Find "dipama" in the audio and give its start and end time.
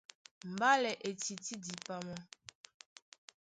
1.65-2.17